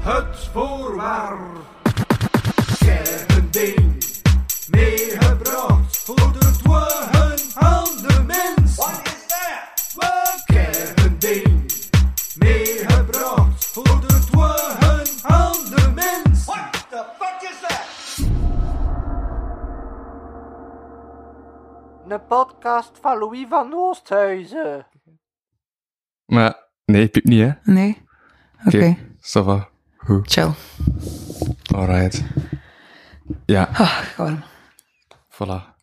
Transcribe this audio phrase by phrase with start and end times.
[0.00, 1.56] Het voorwaar.
[3.56, 4.04] Ding
[4.70, 8.76] meegebracht voor de dwagen aan de mens.
[8.76, 9.94] Wat is dat?
[9.94, 11.72] We een ding
[12.38, 16.44] meegebracht voor de dwagen aan de mens.
[16.44, 18.26] What the fuck is that?
[22.08, 24.86] Een podcast van Louis van Oosthuizen.
[26.26, 27.50] Maar nee, piep niet, hè?
[27.72, 27.98] Nee?
[28.66, 29.68] Oké, Oké, ça va.
[29.96, 30.50] Goed, chill.
[31.74, 32.24] alright.
[33.46, 34.42] Ja, Ah, gewoon.
[35.28, 35.74] voilà.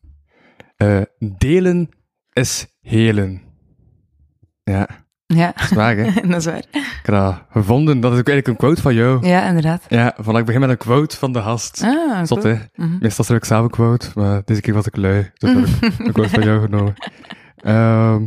[0.78, 1.02] Eh,
[1.38, 1.90] delen
[2.34, 3.42] is helen.
[4.64, 4.88] Ja,
[5.26, 6.22] Ja, dat is waar, hè?
[6.28, 6.58] dat is waar.
[6.58, 6.68] Ik
[7.04, 8.00] heb dat gevonden.
[8.00, 9.28] Dat is ook eigenlijk een quote van jou.
[9.28, 9.86] Ja, inderdaad.
[9.90, 11.82] Ja, voilà, ik begin met een quote van de gast.
[11.84, 12.54] Ah, Zot, cool.
[12.56, 12.62] hè?
[12.86, 12.98] Mhm.
[13.00, 15.32] Meestal schrijf ik zelf een quote, maar deze keer was ik lui.
[15.34, 16.94] Dus heb ik een quote van jou genomen.
[17.56, 18.24] Ehm,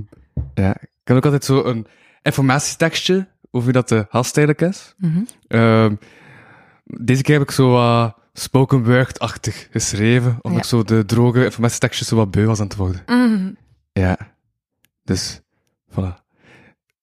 [0.55, 1.87] ja, ik heb ook altijd zo een
[2.27, 4.95] informatietekstje over wie dat de gast eigenlijk is.
[4.98, 5.23] Mhm.
[5.48, 5.95] Ehm,
[6.85, 10.59] deze keer heb ik zo wat spoken word-achtig geschreven, omdat Ja.
[10.59, 13.02] ik zo de droge informatietekstjes zo wat beu was aan het worden.
[13.07, 13.52] Mhm.
[13.93, 14.19] Ja,
[15.04, 15.41] dus,
[15.91, 16.24] voilà.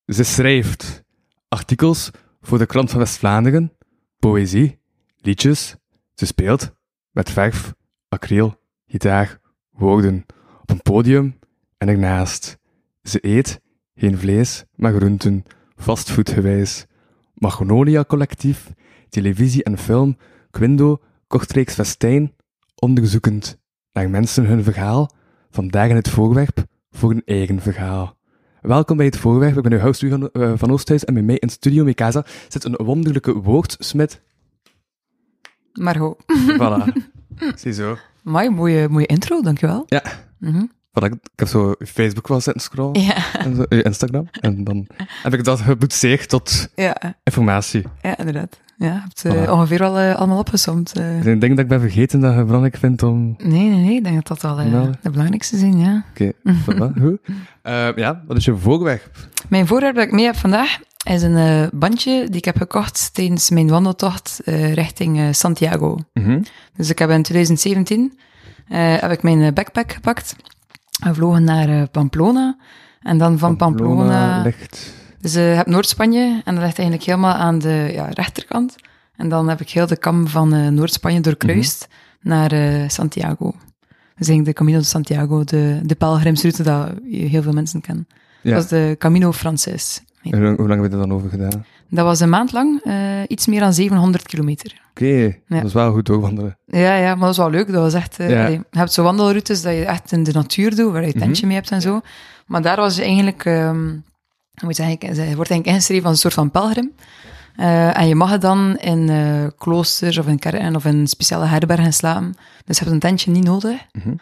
[0.07, 1.03] Ze schrijft
[1.47, 2.09] artikels
[2.41, 3.71] voor de krant van West-Vlaanderen,
[4.19, 4.79] poëzie,
[5.17, 5.75] liedjes.
[6.13, 6.71] Ze speelt
[7.11, 7.73] met verf,
[8.09, 8.55] acryl,
[8.88, 9.39] gitaar,
[9.71, 10.25] woorden
[10.61, 11.39] op een podium
[11.77, 12.57] en ernaast.
[13.03, 13.61] Ze eet
[13.95, 15.44] geen vlees, maar groenten,
[15.75, 16.86] fastfoodgewijs.
[17.33, 18.72] Magnolia Collectief,
[19.09, 20.17] televisie en film,
[20.52, 22.33] Quindo, kortreeks festijn,
[22.75, 23.58] onderzoekend
[23.91, 25.09] naar mensen hun verhaal,
[25.50, 28.17] vandaag in het voorwerp voor een eigen verhaal.
[28.61, 31.38] Welkom bij het voorwerp, ik ben uw host van, eh, van Oosthuis en bij mij
[31.38, 34.22] in Studio Mikasa zit een wonderlijke woordsmid.
[35.73, 36.23] Margot.
[36.59, 36.94] Voilà.
[37.61, 37.97] Ziezo.
[38.22, 39.83] Mooi, mooie, mooie intro, dankjewel.
[39.88, 40.03] Ja.
[40.39, 40.66] Mhm.
[40.99, 44.63] Voilà, ik ik heb zo Facebook wel zitten scrollen, Ja, en zo, uw Instagram, en
[44.63, 44.88] dan
[45.23, 47.83] heb ik dat geboetseerd tot ja, informatie.
[48.02, 48.61] ja, inderdaad.
[48.77, 49.50] Ja, je hebt eh, Voilà.
[49.50, 50.94] ongeveer al eh, allemaal opgesomd.
[50.97, 51.17] eh.
[51.17, 53.35] Ik denk dat ik ben vergeten dat je belangrijk vindt om...
[53.38, 54.91] Nee, nee, nee, ik denk dat dat wel eh, Nou.
[55.01, 56.03] de belangrijkste zijn, ja.
[56.09, 56.31] Oké,
[56.66, 57.19] voilà, goed.
[57.62, 59.09] Eh, ja, wat is je voorwerp?
[59.50, 63.13] Mijn voorwerp dat ik mee heb vandaag is een eh, bandje die ik heb gekocht
[63.13, 65.97] tijdens mijn wandeltocht eh, richting eh, Santiago.
[66.13, 66.41] Mhm.
[66.75, 68.19] Dus ik heb in 2017
[68.67, 70.35] eh, heb ik mijn eh, backpack gepakt.
[71.03, 72.58] We vlogen naar eh, Pamplona.
[73.02, 74.41] En dan van Pamplona...
[74.44, 75.02] ligt...
[75.24, 78.75] Dus eh, je hebt Noord-Spanje en dat ligt eigenlijk helemaal aan de ja, rechterkant.
[79.16, 81.88] En dan heb ik heel de kam van eh, Noord-Spanje doorkruist
[82.22, 83.53] naar eh, Santiago.
[84.16, 88.08] Dus eigenlijk de Camino de Santiago, de, de pelgrimsroute dat heel veel mensen kennen.
[88.41, 88.53] Ja.
[88.53, 90.02] Dat is de Camino Frances.
[90.22, 91.66] Hoe, lang heb je dat dan over gedaan?
[91.95, 92.95] Dat was een maand lang, eh,
[93.27, 94.81] iets meer dan 700 kilometer.
[94.89, 96.57] Oké, dat is wel goed doorwandelen.
[96.65, 97.71] Ja, ja, maar dat was wel leuk.
[97.71, 98.15] Dat was echt...
[98.17, 98.43] Ja.
[98.45, 101.17] allee, je hebt zo wandelroutes dat je echt in de natuur doet, waar je Mhm.
[101.19, 102.01] tentje mee hebt en zo.
[102.47, 103.43] Maar daar was je eigenlijk...
[103.43, 104.99] hoe moet je zeggen?
[104.99, 106.91] Je wordt eigenlijk ingeschreven als een soort van pelgrim.
[107.55, 109.11] Eh, en je mag het dan in
[109.57, 112.35] kloosters of in kerken of in speciale herbergen slapen.
[112.65, 113.79] Dus je hebt een tentje niet nodig.
[113.91, 114.13] Mhm.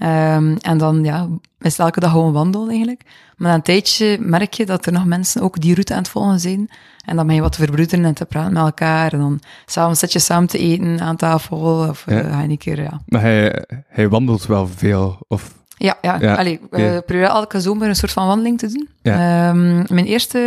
[0.00, 1.28] Ehm, en dan ja,
[1.60, 3.02] is het elke dag gewoon wandelen eigenlijk.
[3.36, 6.08] Maar na een tijdje merk je dat er nog mensen ook die route aan het
[6.08, 6.70] volgen zijn.
[7.04, 9.12] En dan ben je wat te verbroederen en te praten met elkaar.
[9.12, 11.58] En dan s'avonds zit je samen te eten aan tafel.
[11.88, 12.28] Of eh, Ja.
[12.30, 13.00] ga je een keer, ja.
[13.06, 15.54] Maar hij, hij wandelt wel veel, of...
[15.76, 16.16] Ja, ja.
[16.20, 16.76] Ja, Allee, oké.
[16.94, 18.88] we proberen elke zomer een soort van wandeling te doen.
[19.02, 19.12] Ja.
[19.48, 20.38] Ehm, mijn eerste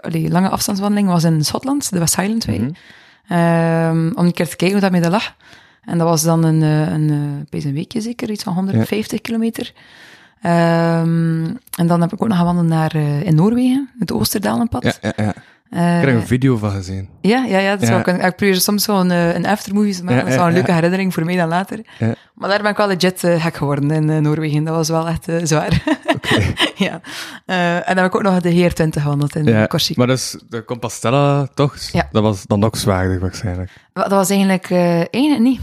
[0.00, 2.58] allee, lange afstandswandeling was in Schotland, de West Highland Way.
[2.58, 2.70] Mhm.
[3.28, 5.34] Ehm, om een keer te kijken hoe dat mee dat lag.
[5.84, 7.10] En dat was dan een, eh, een,
[7.50, 9.72] eh, een weekje zeker, iets van 150 kilometer.
[10.40, 11.44] Ehm,
[11.78, 14.82] en dan heb ik ook nog gewandeld naar, eh, in Noorwegen, het Oosterdalenpad.
[14.82, 15.34] Ja, ja, ja.
[15.72, 17.08] Eh, Ik heb een video van gezien.
[17.20, 18.02] ja, ja, ja, dat is Ja.
[18.04, 20.16] wel- ik, probeer soms zo'n eh, een aftermovie te maken.
[20.16, 21.80] Ja, dat is wel een leuke herinnering voor mij dan later.
[21.98, 22.14] Ja.
[22.34, 24.64] Maar daar ben ik wel legit eh, gek geworden in Noorwegen.
[24.64, 25.82] Dat was wel echt zwaar.
[26.14, 26.42] Oké.
[26.84, 27.00] ja.
[27.46, 29.98] En dan heb ik ook nog de Heer 20 gewandeld in Ja, Corsica.
[29.98, 31.76] maar dus de Compostela, toch?
[31.92, 32.08] Ja.
[32.12, 33.70] Dat was dan nog zwaarder waarschijnlijk.
[33.92, 34.70] Dat was eigenlijk,
[35.10, 35.60] eigenlijk niet.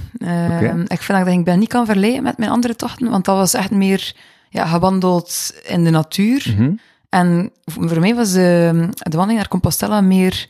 [0.88, 3.54] Ik vind dat ik ben niet kan verleiden met mijn andere tochten, want dat was
[3.54, 4.14] echt meer
[4.50, 6.54] ja, gewandeld in de natuur.
[6.58, 6.72] Mhm.
[7.10, 10.48] En voor mij was de, de wandeling naar Compostela meer...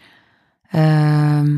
[0.69, 1.57] ehm,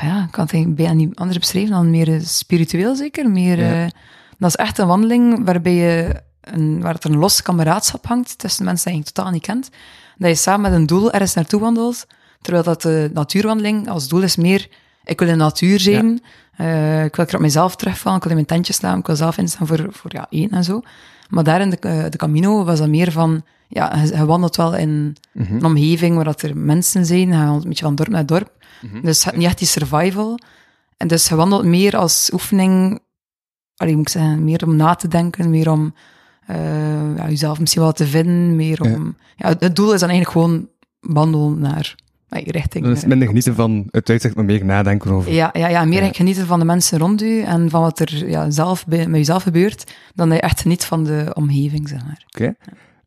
[0.00, 3.30] ja, ik kan het eigenlijk bijna niet anders beschrijven dan meer eh, spiritueel zeker.
[3.30, 3.84] Meer, Ja.
[3.84, 3.90] eh,
[4.38, 8.64] dat is echt een wandeling waarbij je een, waar het een los kameraadschap hangt tussen
[8.64, 9.70] mensen die je totaal niet kent.
[10.16, 12.06] Dat je samen met een doel ergens naartoe wandelt,
[12.40, 14.68] terwijl dat de natuurwandeling als doel is meer,
[15.04, 16.22] ik wil in de natuur zijn,
[16.56, 19.16] eh, ik wil er op mezelf terugvallen, ik wil in mijn tentje slaan, ik wil
[19.16, 20.80] zelf instaan voor, voor ja, eten en zo.
[21.28, 24.76] Maar daar in de, de Camino was dat meer van, ja, je, je wandelt wel
[24.76, 25.54] in Mhm.
[25.54, 28.50] een omgeving waar dat er mensen zijn, je wandelt een beetje van dorp naar dorp.
[28.82, 29.00] Mhm.
[29.02, 30.38] Dus je niet echt die survival.
[30.96, 33.00] En dus je wandelt meer als oefening,
[33.76, 35.94] allee, moet ik zeggen, meer om na te denken, meer om
[36.46, 39.16] eh, ja, jezelf misschien wel te vinden, meer om...
[39.36, 39.48] Ja.
[39.48, 40.68] het- het doel is dan eigenlijk gewoon
[41.00, 41.94] wandelen naar
[42.28, 42.86] eh, richting...
[42.96, 45.32] Eh, minder genieten van het uitzicht, maar meer nadenken over.
[45.32, 46.12] ja, ja, ja, meer Ja.
[46.12, 49.42] genieten van de mensen rond u en van wat er ja, zelf bij, met jezelf
[49.42, 52.24] gebeurt, dan dat je echt geniet van de omgeving, zeg maar.
[52.28, 52.54] Oké.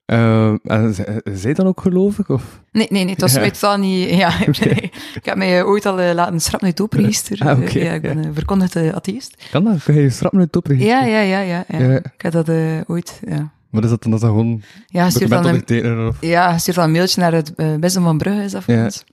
[0.06, 1.00] Z-
[1.34, 2.30] zij dan ook gelovig?
[2.30, 2.62] Of?
[2.72, 3.50] Nee, nee, nee, het was Ja.
[3.50, 4.10] totaal niet...
[4.10, 4.40] Ja,
[5.20, 7.40] ik heb mij ooit al laten schrappen uit opregister.
[7.48, 8.28] Ah, Eh, ja, ik ben ja.
[8.28, 9.48] een verkondigde atheïst.
[9.52, 9.84] Kan dat?
[9.84, 10.92] Kun je schrappen uit het opregister?
[10.92, 11.66] Ja, ja, ja, ja.
[11.68, 11.96] ja.
[11.96, 12.50] Ik heb dat
[12.88, 13.20] ooit...
[13.28, 14.12] Ja, Wat is dat dan?
[14.12, 16.08] Dat gewoon ja je stuurt dan een?
[16.08, 16.18] Of...
[16.22, 18.84] ja, stuurt dan een mailtje naar het uh, Bisdom van Brugge, is dat Ja.
[18.84, 19.04] ons.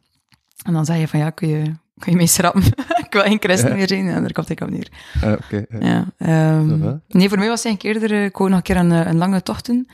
[0.63, 1.63] En dan zeg je van, ja, kun je,
[1.99, 2.63] kun je mij schrappen?
[3.05, 4.09] ik wil geen christen meer zijn.
[4.09, 4.89] En daar komt ik op neer.
[5.23, 5.65] Ah, Oké.
[5.81, 6.05] ja.
[6.19, 9.17] Ehm, nee, voor mij was het eerder, eh, ik wou nog een keer een, een
[9.19, 9.89] lange tocht doen.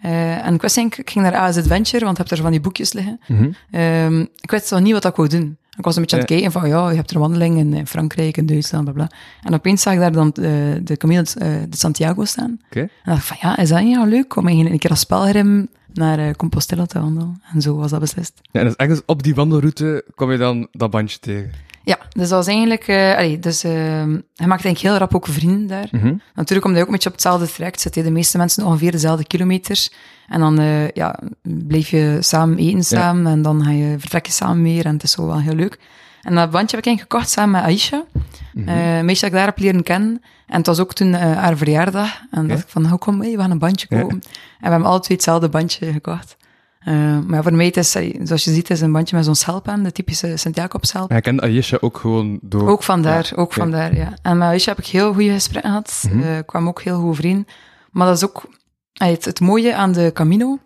[0.00, 2.50] Eh, en ik wist eigenlijk, ik ging naar AS Adventure, want ik heb er van
[2.52, 3.20] die boekjes liggen.
[3.28, 3.50] Mhm.
[3.70, 5.58] Ehm, ik wist wel niet wat ik wou doen.
[5.76, 6.36] Ik was een beetje aan het Ja.
[6.36, 9.10] kijken van, ja, je hebt er wandelingen in Frankrijk, in Duitsland, bla bla.
[9.42, 10.42] En opeens zag ik daar dan eh,
[10.82, 12.60] de Camino eh, de Santiago staan.
[12.70, 15.04] En dacht ik van, ja, is dat niet al leuk om eigenlijk een keer als
[15.04, 17.42] pelgrim naar eh, Compostela te wandelen?
[17.54, 18.40] En zo was dat beslist.
[18.50, 21.50] Ja, en dus ergens op die wandelroute kom je dan dat bandje tegen.
[21.82, 25.26] Ja, dus dat was eigenlijk, eh allee, dus eh, hij maakte eigenlijk heel rap ook
[25.26, 25.88] vrienden daar.
[25.90, 26.14] Mhm.
[26.34, 27.94] Natuurlijk omdat je ook een beetje op hetzelfde traject zit.
[27.94, 29.92] De meeste mensen ongeveer dezelfde kilometers.
[30.28, 34.32] En dan eh, ja, blijf je samen eten samen en dan ga je, vertrek je
[34.32, 35.78] samen meer en het is zo wel heel leuk.
[36.22, 38.04] En dat bandje heb ik eigenlijk gekocht samen met Aisha.
[38.52, 39.04] Mhm.
[39.04, 40.22] Meisje dat ik daar heb leren kennen.
[40.46, 42.20] En het was ook toen haar verjaardag.
[42.20, 44.00] En dan dacht ik van, nou kom mee, we gaan een bandje Ja.
[44.00, 44.16] kopen.
[44.16, 44.28] En
[44.60, 46.36] we hebben alle twee hetzelfde bandje gekocht.
[46.80, 47.90] Eh, maar voor mij, het is,
[48.22, 51.08] zoals je ziet, is een bandje met zo'n schelp aan, de typische Sint-Jacobs-schelp.
[51.08, 52.68] Maar je kent Ayesha ook gewoon door...
[52.68, 54.14] Ook vandaar, Ja, ook vandaar, ja.
[54.22, 56.08] En met Aisha heb ik heel goede gesprekken gehad.
[56.38, 57.46] Ik kwam ook heel goed overeen.
[57.90, 58.46] Maar dat is ook
[58.92, 60.58] het, het mooie aan de Camino,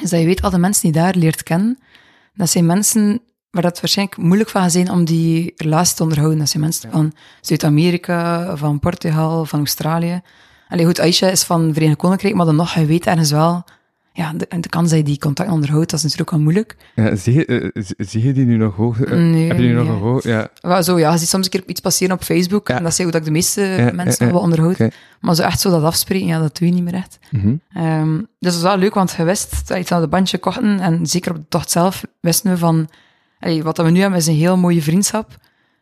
[0.00, 1.78] is dat je weet, al de mensen die daar leert kennen,
[2.34, 6.38] dat zijn mensen waar dat waarschijnlijk moeilijk van gaat zijn om die relatie te onderhouden.
[6.38, 10.20] Dat zijn mensen van Zuid-Amerika, van Portugal, van Australië.
[10.68, 13.64] Allee, goed, Aisha is van Verenigd Koninkrijk, maar dan nog, je weet ergens wel...
[14.18, 16.76] Ja, de, de kans dat je die contact onderhoudt, dat is natuurlijk wel moeilijk.
[16.94, 19.00] Ja, zie, je, eh, zie- zie je die nu nog hoog?
[19.00, 19.90] Eh, Nee, Heb je die nog ja.
[19.92, 20.22] nog hoog?
[20.22, 20.48] Ja.
[20.60, 22.76] Wel zo, ja, je ziet soms een keer iets passeren op Facebook, Ja.
[22.76, 24.32] en dat is hoe dat ik de meeste ja, mensen ja.
[24.32, 24.78] wel onderhoud.
[25.20, 27.18] Maar zo echt zo dat afspreken, ja, dat doe je niet meer echt.
[27.30, 27.54] Mhm.
[27.72, 31.06] Ehm, dus dat is wel leuk, want je wist dat je het bandje kochten, en
[31.06, 32.88] zeker op de tocht zelf wisten we van,
[33.40, 35.36] allee, wat dat we nu hebben is een heel mooie vriendschap.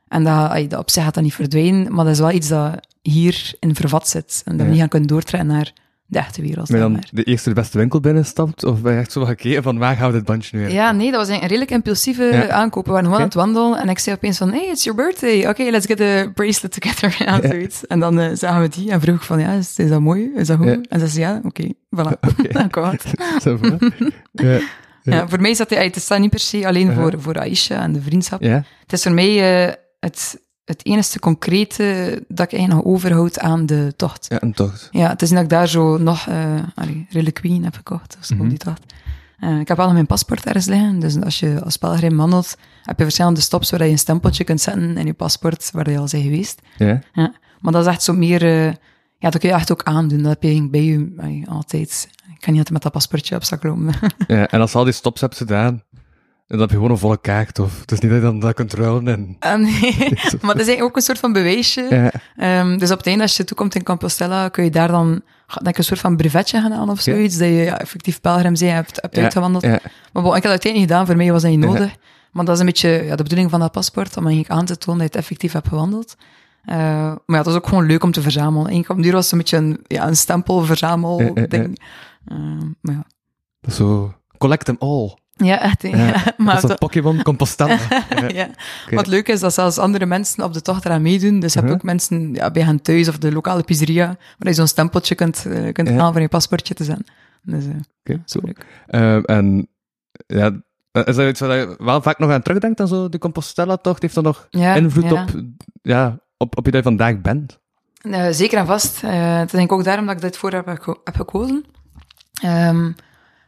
[0.09, 2.49] En dat, allee, dat op zich gaat dat niet verdwijnen, maar dat is wel iets
[2.49, 4.43] dat hier in vervat zit.
[4.44, 4.71] En dat we Ja.
[4.71, 5.73] niet gaan kunnen doortrekken naar
[6.06, 6.69] de echte wereld.
[6.70, 7.08] Ben dan maar.
[7.11, 8.64] de eerste de beste winkel binnenstapt?
[8.64, 10.73] Of ben je echt zo wat gekeken van waar gaan we dit bandje nu in?
[10.73, 12.49] Ja, nee, dat was een redelijk impulsieve Ja.
[12.49, 12.85] aankoop.
[12.87, 15.49] We waren gewoon aan het wandelen en ik zei opeens van, hey, it's your birthday.
[15.49, 17.17] Oké, let's get a bracelet together.
[17.26, 17.87] Ja, zoiets.
[17.87, 20.31] En dan eh, zagen we die en vroeg ik van, ja, is, is dat mooi?
[20.37, 20.67] Is dat goed?
[20.67, 20.79] Ja.
[20.88, 22.19] En ze zei, ja, oké, voilà.
[23.43, 23.81] Van,
[24.32, 24.58] ja.
[25.03, 25.29] Ja.
[25.29, 27.93] Voor mij is dat, ja, het staat niet per se alleen voor, voor Aisha en
[27.93, 28.41] de vriendschap.
[28.43, 31.85] Het is voor mij eh, het, het enige concrete
[32.29, 34.27] dat ik eigenlijk nog overhoud aan de tocht.
[34.29, 34.89] Ja, en toch.
[34.91, 38.25] Ja, het is niet dat ik daar zo nog uh, allee, Reliquien heb gekocht, of
[38.25, 38.49] zo, Mhm.
[38.49, 38.83] die tocht.
[39.39, 42.57] Eh, ik heb wel nog mijn paspoort ergens liggen, dus als je als pelgrim wandelt,
[42.83, 45.99] heb je verschillende stops waar je een stempeltje kunt zetten in je paspoort, waar je
[45.99, 46.61] al bent geweest.
[46.77, 47.01] Ja.
[47.13, 47.35] Ja.
[47.61, 48.65] Maar dat is echt zo meer, eh,
[49.19, 50.23] ja, dat kun je echt ook aandoen.
[50.23, 52.09] Dat heb je bij je allee, altijd.
[52.13, 53.93] Ik kan niet altijd met dat paspoortje op zak lopen.
[54.29, 54.49] ja.
[54.49, 55.83] En als je al die stops hebt gedaan,
[56.46, 57.58] dan heb je gewoon een volle kaart.
[57.58, 59.08] Of het is niet dat je dan dat kunt ruilen.
[59.08, 59.37] En...
[59.38, 59.96] Ah, nee,
[60.43, 61.87] maar dat is eigenlijk ook een soort van bewijsje.
[61.90, 62.10] Ja.
[62.37, 65.22] Ehm, dus op het einde, als je toekomt in Compostela, kun je daar dan
[65.54, 67.12] denk ik, een soort van brevetje gaan halen of Ja.
[67.12, 69.62] zoiets, dat je ja, effectief pelgrim zijn hebt, uitgewandeld.
[69.62, 71.96] Maar bon, ik heb dat uiteindelijk niet gedaan, voor mij was dat niet nodig.
[72.32, 74.79] Maar dat is een beetje ja, de bedoeling van dat paspoort, om eigenlijk aan te
[74.79, 76.17] tonen dat je het effectief hebt gewandeld.
[76.65, 78.67] Eh, maar ja, het was ook gewoon leuk om te verzamelen.
[78.67, 80.15] Eigenlijk op duur was het een beetje een, ja, een
[81.19, 81.46] ja, ja.
[81.46, 81.82] ding.
[82.24, 82.36] Eh,
[82.81, 83.06] maar ja.
[83.60, 85.15] Dat is zo, collect them all.
[85.36, 85.82] Ja, echt.
[85.82, 85.96] Ja.
[85.96, 87.78] Ja, Dat maar is dat Pokémon Compostela.
[88.20, 88.28] ja.
[88.28, 88.48] ja.
[88.90, 91.40] Wat leuk is, dat zelfs andere mensen op de tocht eraan meedoen.
[91.40, 91.81] Dus je hebt Mhm.
[91.81, 95.46] ook mensen ja, bij hen thuis of de lokale pizzeria, waar je zo'n stempeltje kunt,
[95.46, 97.06] eh, kunt halen van je paspoortje te zetten.
[97.43, 97.70] Dus eh,
[98.05, 98.52] Oké, zo cool.
[98.56, 98.66] leuk.
[98.86, 99.69] Ehm, en
[100.26, 100.50] ja,
[101.05, 104.02] is dat iets waar je wel vaak nog aan terugdenkt aan zo de Compostela-tocht?
[104.02, 105.24] Heeft dat nog invloed op,
[105.82, 107.58] ja, op, op je dat je vandaag bent?
[108.00, 109.02] Eh, zeker en vast.
[109.05, 110.66] Eh het is denk ik ook daarom dat ik dit voor heb,
[111.05, 111.64] heb gekozen.
[112.43, 112.90] Ehm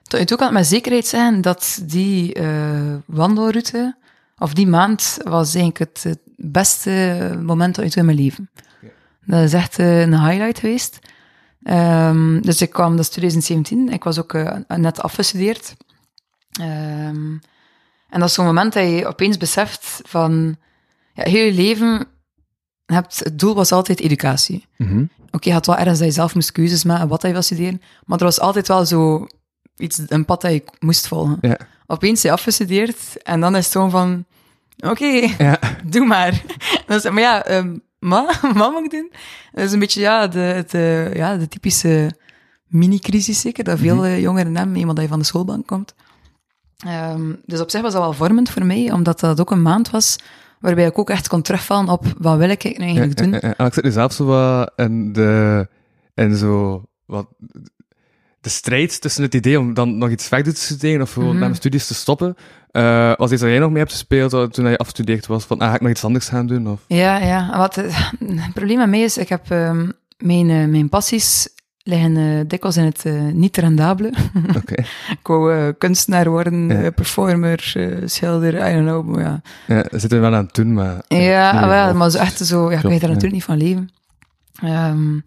[0.09, 3.97] nu toe kan ik met zekerheid zeggen dat die eh, wandelroute,
[4.39, 8.51] of die maand, was eigenlijk het, het beste moment in mijn leven.
[9.25, 10.99] Dat is echt eh, een highlight geweest.
[11.63, 15.77] Ehm, dus ik kwam, dat is 2017, ik was ook eh, net afgestudeerd.
[16.61, 17.37] Ehm,
[18.09, 20.57] en dat is zo'n moment dat je opeens beseft van,
[21.13, 22.07] ja, heel je leven
[22.87, 24.67] hebt, het doel was altijd educatie.
[24.77, 25.05] Mhm.
[25.31, 27.83] Oké, je had wel ergens dat je zelf moest keuzes maken wat je wil studeren,
[28.05, 29.27] maar er was altijd wel zo
[29.79, 31.39] iets, een pad dat je moest volgen.
[31.41, 31.59] Ja.
[31.87, 34.25] Opeens je afgestudeerd en dan is het gewoon van,
[34.91, 35.59] oké, Ja.
[35.91, 36.43] doe maar.
[36.87, 37.65] Dan is, maar ja,
[37.99, 39.13] ma, wat moet ik doen?
[39.53, 42.13] Dat is een beetje ja, de, het, eh, ja, de typische
[42.67, 45.95] mini-crisis zeker, dat veel eh, jongeren hebben, eenmaal dat je van de schoolbank komt.
[46.79, 49.91] Ehm, dus op zich was dat wel vormend voor mij, omdat dat ook een maand
[49.91, 50.19] was
[50.61, 53.31] waarbij ik ook echt kon terugvallen op wat wil ik nou eigenlijk doen.
[53.31, 53.67] Ja, ja, ja.
[53.67, 55.69] Ik zit nu zelf zo wat in de,
[56.15, 57.27] in zo, wat,
[58.49, 61.39] de strijd tussen het idee om dan nog iets verder te studeren of gewoon Mhm.
[61.39, 62.37] met mijn studies te stoppen.
[62.71, 65.45] Eh, was iets dat jij nog mee hebt gespeeld eh, toen je afgestudeerd was?
[65.45, 66.69] Van, ah, ga ik nog iets anders gaan doen?
[66.69, 66.81] Of?
[66.87, 67.57] Ja, ja.
[67.59, 68.11] Wat, eh,
[68.45, 69.89] het probleem met mij is, ik heb ehm,
[70.19, 71.49] mijn, mijn passies
[71.83, 74.13] liggen dikwijls in het niet rendabele.
[74.63, 74.75] Oké.
[75.11, 76.91] ik wou kunstenaar worden, Ja.
[76.91, 77.75] performer,
[78.05, 79.07] schilder, I don't know.
[79.15, 80.97] maar Ja, Ja, we zitten wel aan het doen, maar...
[81.09, 83.89] ja, wel, maar zo echt zo, ja, ik weet er natuurlijk niet van leven.
[84.63, 85.19] Ehm,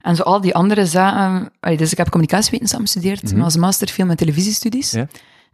[0.00, 1.48] en zo al die andere zaken...
[1.60, 3.34] allee, dus ik heb communicatiewetenschappen gestudeerd, Mhm.
[3.34, 4.90] maar als master film- en televisiestudies.
[4.90, 5.00] Ja.
[5.00, 5.08] Een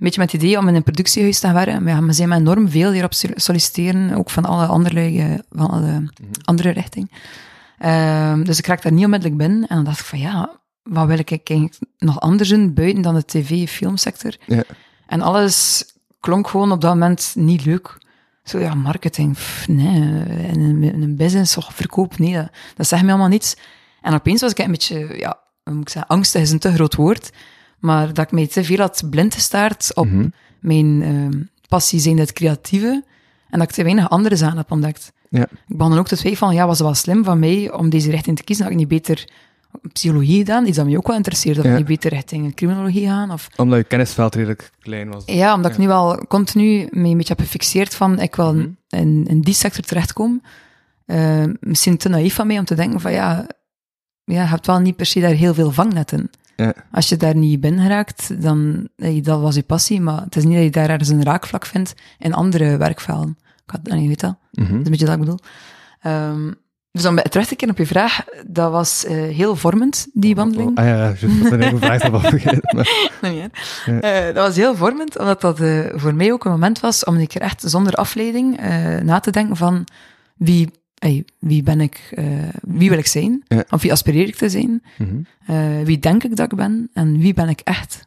[0.04, 1.82] beetje met het idee om in een productiehuis te gaan werken.
[1.82, 5.70] Maar ja, we zijn enorm veel hierop sol- solliciteren, ook van alle andere, eh, van
[5.70, 6.08] alle Mhm.
[6.44, 7.10] andere richting.
[7.78, 9.66] Ehm, dus ik raak daar niet onmiddellijk binnen.
[9.68, 10.50] En dan dacht ik van ja,
[10.82, 14.36] wat wil ik eigenlijk nog anders doen buiten dan de tv-filmsector?
[14.46, 14.62] Ja.
[15.06, 15.84] En alles
[16.20, 17.98] klonk gewoon op dat moment niet leuk.
[18.44, 20.00] Zo ja, marketing, pff, nee,
[20.52, 23.56] in een, in een business, of verkoop, nee, dat, dat zegt me allemaal niets.
[24.06, 26.72] En opeens was ik een beetje, ja, hoe moet ik zeggen, angstig is een te
[26.72, 27.30] groot woord,
[27.78, 30.28] maar dat ik mij te veel had blind gestaard op Mhm.
[30.60, 33.04] mijn ehm, passie zijn het creatieve,
[33.50, 35.12] en dat ik te weinig andere zaken heb ontdekt.
[35.30, 35.42] Ja.
[35.42, 38.10] Ik begon dan ook te twijfelen, ja, was het wel slim van mij om deze
[38.10, 38.64] richting te kiezen?
[38.64, 39.28] Had ik niet beter
[39.92, 41.76] psychologie gedaan, iets dat mij ook wel interesseert, of Ja.
[41.76, 45.22] niet beter richting criminologie gaan, of Omdat je kennisveld redelijk klein was.
[45.26, 48.68] ja, omdat ik nu wel continu me een beetje heb gefixeerd van ik wil Mhm.
[48.88, 50.42] in, in die sector terechtkomen.
[51.06, 53.46] Eh, misschien te naïef van mij om te denken van ja,
[54.34, 56.30] ja, je hebt wel niet per se daar heel veel vangnet in.
[56.56, 56.72] Ja.
[56.90, 58.88] Als je daar niet binnen geraakt, dan
[59.22, 61.94] dat was je passie, maar het is niet dat je daar ergens een raakvlak vindt
[62.18, 63.38] in andere werkvelden.
[63.66, 64.66] Ik had, nee, je weet dat, Mhm.
[64.70, 65.38] dat is een beetje dat ik bedoel.
[66.00, 66.52] Ehm,
[66.92, 70.76] dus om terug te keren op je vraag, dat was eh, heel vormend, die wandeling.
[70.78, 71.50] Ah ja, ja, juist.
[71.50, 72.86] Dat een vraag daarvan vergeten.
[74.00, 77.16] Nee, dat was heel vormend, omdat dat eh, voor mij ook een moment was om
[77.16, 79.84] een keer echt zonder afleiding eh, na te denken van
[80.36, 80.70] wie,
[81.38, 82.24] wie ben ik, eh,
[82.62, 83.64] wie wil ik zijn, Ja.
[83.70, 85.16] of wie aspireer ik te zijn, Mhm.
[85.46, 88.06] eh, wie denk ik dat ik ben en wie ben ik echt.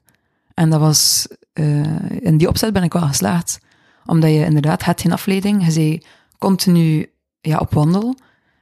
[0.54, 3.60] En dat was, eh, in die opzet ben ik wel geslaagd,
[4.06, 6.02] omdat je inderdaad had geen afleiding, je zei
[6.38, 7.10] continu
[7.42, 8.16] ja, op wandel.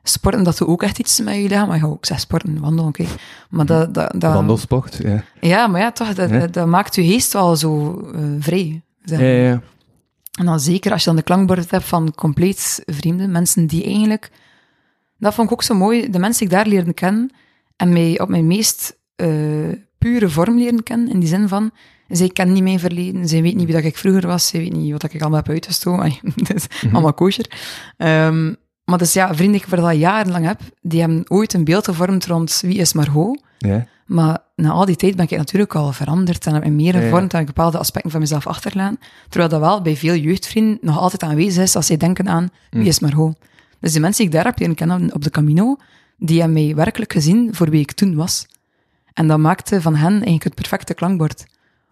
[0.03, 1.67] Sporten, dat doet ook echt iets met je lichaam.
[1.67, 3.05] Maar ja, ik zeg sporten, wandelen, oké.
[3.49, 5.23] Maar dat, dat, dat, Wandelsport, ja.
[5.41, 6.39] ja, maar ja, toch, dat, Ja.
[6.39, 8.01] dat, dat maakt je geest wel zo
[8.39, 8.81] vrij.
[9.03, 9.33] zeg Ja, maar.
[9.33, 9.61] ja, ja.
[10.37, 14.31] En dan zeker als je dan de klankbord hebt van compleet vreemde mensen die eigenlijk...
[15.19, 17.31] Dat vond ik ook zo mooi, de mensen die ik daar leerde kennen
[17.75, 19.27] en mij op mijn meest eh,
[19.97, 21.71] pure vorm leren kennen, in die zin van,
[22.07, 24.81] zij kennen niet mijn verleden, zij weten niet wie dat ik vroeger was, zij weten
[24.81, 27.45] niet wat ik allemaal heb uitgestoken, Ai, dat is allemaal kosher.
[27.97, 28.53] Ehm,
[28.83, 31.85] maar dus ja, vrienden die ik voor al jarenlang heb, die hebben ooit een beeld
[31.85, 33.87] gevormd rond wie is Margot, ja.
[34.07, 36.99] Maar na al die tijd ben ik natuurlijk al veranderd en heb ik meer Ja,
[36.99, 37.05] ja.
[37.05, 38.99] gevormd en heb ik bepaalde aspecten van mezelf achterlaten.
[39.29, 42.81] Terwijl dat wel bij veel jeugdvrienden nog altijd aanwezig is als zij denken aan wie
[42.81, 42.87] Mm.
[42.87, 43.37] is Margot.
[43.79, 45.75] Dus die mensen die ik daar heb leren kennen op de Camino,
[46.17, 48.45] die hebben mij werkelijk gezien voor wie ik toen was.
[49.13, 51.45] En dat maakte van hen eigenlijk het perfecte klankbord.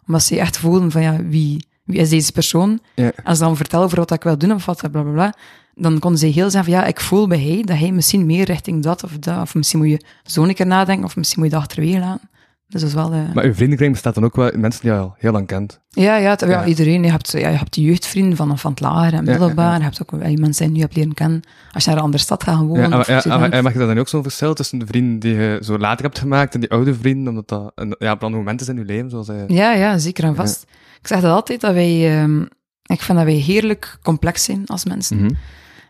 [0.07, 2.79] Omdat ze echt voelden van ja, wie, wie is deze persoon?
[2.95, 3.11] Ja.
[3.23, 5.33] En ze dan vertellen over wat ik wil doen of wat, bla bla bla,
[5.75, 8.45] dan konden ze heel zeggen van ja, ik voel bij hij dat hij misschien meer
[8.45, 11.49] richting dat of dat, of misschien moet je zo een keer nadenken, of misschien moet
[11.49, 12.29] je dat achterwege laten.
[12.67, 13.11] Dus dat is wel...
[13.13, 15.47] eh, Maar uw vriendenkring bestaat dan ook wel uit mensen die je al heel lang
[15.47, 15.79] kent.
[15.89, 16.65] ja, ja, ja, Ja.
[16.65, 17.03] iedereen.
[17.03, 19.71] Je hebt, ja, je hebt de jeugdvrienden van, van het lager en middelbaar.
[19.71, 19.77] ja.
[19.77, 21.41] Je hebt ook wel die mensen die je nu hebt leren kennen.
[21.71, 22.81] Als je naar een andere stad gaat wonen.
[22.81, 25.33] Ja, maar, of maar, mag je daar dan ook zo'n verschil tussen de vrienden die
[25.35, 28.61] je zo later hebt gemaakt en die oude vrienden, omdat dat een ja, belangrijk moment
[28.61, 29.27] is in je leven, zoals.
[29.47, 30.65] Ja, ja, zeker en vast.
[31.01, 32.19] Ik zeg dat altijd, dat wij...
[32.21, 32.41] ehm,
[32.85, 35.17] ik vind dat wij heerlijk complex zijn als mensen.
[35.17, 35.33] Mhm.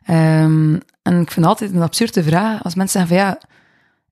[0.06, 3.40] Ehm, en ik vind altijd een absurde vraag als mensen zeggen van ja,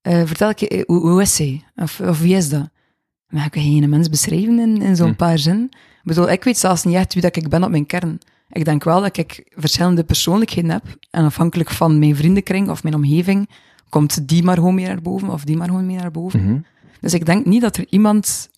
[0.02, 1.64] eh, vertel ik je, eh, hoe, hoe is zij?
[1.76, 2.70] Of, of wie is dat?
[3.28, 5.16] Maar ik kan geen mens beschrijven in, in zo'n Hm.
[5.16, 5.66] paar zinnen.
[5.72, 8.20] Ik bedoel, ik weet zelfs niet echt wie dat ik ben op mijn kern.
[8.50, 10.84] Ik denk wel dat ik verschillende persoonlijkheden heb.
[11.12, 13.50] En afhankelijk van mijn vriendenkring of mijn omgeving,
[13.90, 16.44] komt die maar gewoon meer naar boven of die maar gewoon meer naar boven.
[16.44, 16.58] Mhm.
[17.02, 18.50] Dus ik denk niet dat er iemand,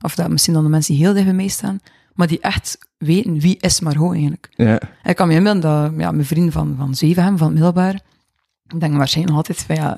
[0.00, 1.80] of dat misschien dan de mensen die heel dicht bij mij staan,
[2.14, 4.48] maar die echt weten wie is Margot eigenlijk.
[4.50, 4.80] Ja.
[5.04, 7.94] Ik kan me inbeelden dat ja, mijn vriend van, van Zevenhem, van het middelbaar,
[8.68, 9.96] ik denk waarschijnlijk nog altijd van ja,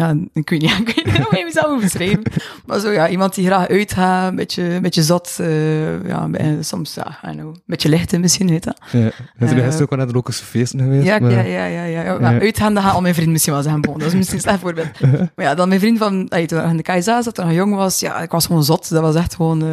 [0.00, 2.22] ja, ik weet niet, ik weet niet hoe je mezelf beschrijven.
[2.66, 6.28] Maar zo ja, iemand die graag uitgaat, een beetje, een beetje zot, eh, ja,
[6.60, 8.78] soms, ja, I know, een beetje lichter misschien, weet dat.
[8.80, 8.90] ja.
[8.90, 11.04] Zijn Eh, gisteren ook wel naar de Lokerse feesten geweest.
[11.06, 12.02] Ja, maar- ja, ja, ja, ja.
[12.02, 12.18] ja.
[12.18, 12.40] Maar Ja.
[12.40, 14.60] uitgaan, dat gaat al mijn vriend misschien wel zeggen, bon, dat is misschien een slecht
[14.60, 15.00] voorbeeld.
[15.36, 17.54] Maar ja, dan mijn vriend van, ey, toen hij in de KSA zat, toen hij
[17.54, 18.90] jong was, ja, ik was gewoon zot.
[18.90, 19.68] Dat was echt gewoon, eh,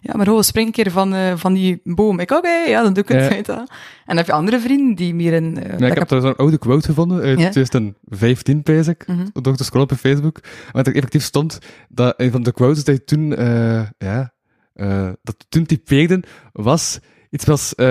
[0.00, 2.18] ja, maar ho, spring een keer van, eh, van die boom.
[2.20, 3.28] Ik, oké, ja, dan doe ik het, Ja.
[3.28, 3.52] weet je.
[3.52, 3.66] En
[4.14, 5.54] dan heb je andere vrienden die meer in...
[5.62, 7.48] Ja, dat ik heb daar zo'n oude quote gevonden uit Ja?
[7.50, 10.40] 2015, pees ik, door te scrollen op Facebook,
[10.72, 11.58] waar er effectief stond
[11.88, 14.32] dat een van de quotes die toen, eh, ja,
[14.74, 16.98] eh, dat toen typeerden, was
[17.30, 17.86] iets als, eh,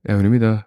[0.00, 0.64] ja, hoe noem je dat?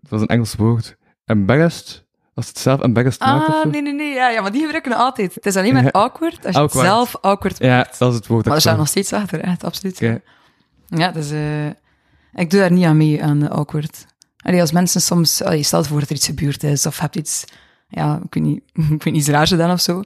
[0.00, 0.96] Het was een Engels woord.
[1.24, 2.06] Embarrassed?
[2.34, 3.68] Als het zelf embarrassed maakt Ah, zo?
[3.70, 4.14] nee, nee, nee.
[4.14, 5.34] Ja, ja, maar die gebruiken we altijd.
[5.34, 7.98] Het is alleen maar awkward als je het zelf awkward Ja, maakt.
[7.98, 8.44] dat is het woord.
[8.44, 9.94] Maar dat er staat nog steeds achter, echt, absoluut.
[9.94, 10.20] Oké.
[10.86, 11.66] Ja, dus eh,
[12.32, 14.06] ik doe daar niet aan mee, aan awkward.
[14.38, 17.16] Allee, als mensen soms, allee, stel je voor dat er iets gebeurd is, of hebt
[17.16, 17.44] iets,
[17.88, 20.02] ja, ik weet niet, ik weet niet, iets raars gedaan of zo.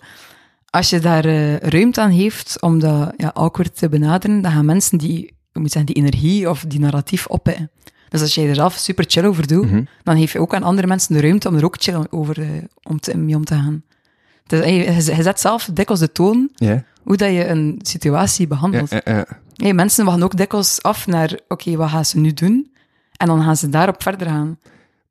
[0.71, 4.65] Als je daar eh, ruimte aan heeft om dat ja, awkward te benaderen, dan gaan
[4.65, 7.71] mensen die, moet zeggen, die energie of die narratief oppikken.
[8.09, 9.83] Dus als jij er zelf super chill over doet, Mhm.
[10.03, 12.49] dan geef je ook aan andere mensen de ruimte om er ook chill over eh,
[12.83, 13.83] om te, mee om te gaan.
[14.47, 16.51] Dus, je, je zet zelf dikwijls de toon
[17.03, 18.91] hoe dat je een situatie behandelt.
[19.57, 22.73] Hey, mensen wachten ook dikwijls af naar, oké, wat gaan ze nu doen?
[23.17, 24.59] En dan gaan ze daarop verder gaan.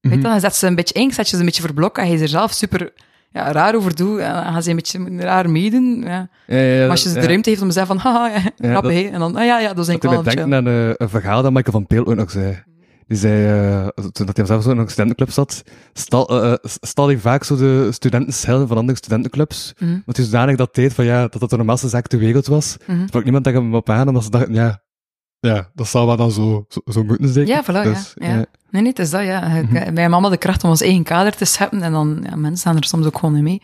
[0.01, 2.11] Weet je, dan zet ze een beetje eng, zet je ze een beetje verblokken, en
[2.11, 2.93] je er zelf super
[3.31, 6.01] ja, raar over doet, en dan gaan ze een beetje raar meedoen.
[6.03, 6.29] Ja.
[6.47, 8.27] Ja, ja, ja, Maar als je ze de ruimte heeft om te zeggen van, haha,
[8.35, 9.13] ja, grappig, dat-.
[9.13, 11.51] En dan, ah ja, ja, dat is ik wel denken aan eh, een verhaal dat
[11.51, 12.63] Michael van Peel ook nog zei.
[13.07, 17.17] Die zei, eh, toen dat hij zelf zo in een studentenclub zat, stal, stal hij
[17.17, 19.73] vaak zo de studenten schelden van andere studentenclubs.
[19.77, 19.91] Mhm.
[20.05, 22.77] Want hij zodanig dat deed van ja, dat dat de normaalste zaak ter wereld was.
[22.85, 22.99] Mhm.
[22.99, 24.81] Er sprak niemand tegen hem op aan, omdat ze dachten, ja,
[25.41, 27.53] ja, dat zou wel dan zo, zo, zo moeten zeker.
[27.53, 28.35] Ja, voilà, Dus, ja, ja.
[28.69, 29.41] Nee, nee, het is dat, ja.
[29.71, 32.67] Wij hebben allemaal de kracht om ons eigen kader te scheppen, en dan, ja, mensen
[32.71, 33.61] gaan er soms ook gewoon in mee.